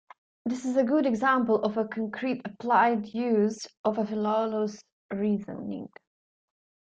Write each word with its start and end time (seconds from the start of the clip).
This 0.43 0.65
is 0.65 0.77
a 0.77 0.83
good 0.83 1.05
example 1.05 1.61
of 1.61 1.77
a 1.77 1.87
concrete 1.87 2.41
applied 2.43 3.13
use 3.13 3.67
of 3.83 3.97
Philolaus' 3.97 4.83
reasoning. 5.13 5.89